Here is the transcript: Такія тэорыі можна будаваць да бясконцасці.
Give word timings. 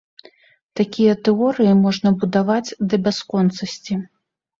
Такія 0.79 1.11
тэорыі 1.27 1.73
можна 1.81 2.09
будаваць 2.23 2.75
да 2.95 2.99
бясконцасці. 3.09 3.99